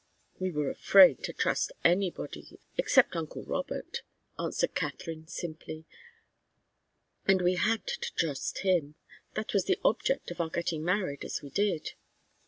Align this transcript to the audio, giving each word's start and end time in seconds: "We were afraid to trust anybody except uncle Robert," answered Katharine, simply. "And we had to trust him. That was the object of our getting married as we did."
"We 0.39 0.49
were 0.49 0.71
afraid 0.71 1.23
to 1.25 1.31
trust 1.33 1.73
anybody 1.83 2.57
except 2.75 3.15
uncle 3.15 3.43
Robert," 3.43 4.01
answered 4.39 4.73
Katharine, 4.73 5.27
simply. 5.27 5.85
"And 7.27 7.39
we 7.43 7.53
had 7.53 7.85
to 7.85 8.11
trust 8.15 8.61
him. 8.65 8.95
That 9.35 9.53
was 9.53 9.65
the 9.65 9.77
object 9.85 10.31
of 10.31 10.41
our 10.41 10.49
getting 10.49 10.83
married 10.83 11.23
as 11.23 11.43
we 11.43 11.51
did." 11.51 11.91